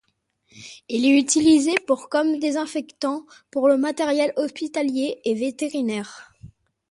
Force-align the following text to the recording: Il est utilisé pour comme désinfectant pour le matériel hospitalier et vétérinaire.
Il 0.89 1.05
est 1.05 1.19
utilisé 1.19 1.75
pour 1.85 2.09
comme 2.09 2.39
désinfectant 2.39 3.27
pour 3.51 3.67
le 3.67 3.77
matériel 3.77 4.33
hospitalier 4.35 5.21
et 5.25 5.35
vétérinaire. 5.35 6.33